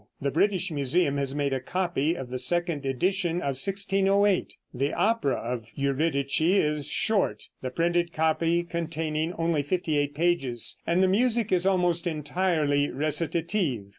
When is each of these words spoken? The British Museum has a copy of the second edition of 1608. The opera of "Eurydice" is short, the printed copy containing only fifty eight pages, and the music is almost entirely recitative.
The 0.19 0.31
British 0.31 0.71
Museum 0.71 1.17
has 1.17 1.31
a 1.31 1.59
copy 1.59 2.15
of 2.15 2.31
the 2.31 2.39
second 2.39 2.87
edition 2.87 3.35
of 3.35 3.53
1608. 3.55 4.55
The 4.73 4.93
opera 4.93 5.35
of 5.35 5.67
"Eurydice" 5.75 6.41
is 6.41 6.87
short, 6.89 7.43
the 7.61 7.69
printed 7.69 8.11
copy 8.11 8.63
containing 8.63 9.33
only 9.33 9.61
fifty 9.61 9.99
eight 9.99 10.15
pages, 10.15 10.79
and 10.87 11.03
the 11.03 11.07
music 11.07 11.51
is 11.51 11.67
almost 11.67 12.07
entirely 12.07 12.89
recitative. 12.89 13.89